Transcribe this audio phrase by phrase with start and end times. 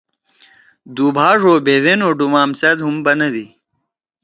[0.95, 3.45] دُوبا ڙو بھیدین او ڈُومام سیت ہُم بنَدی۔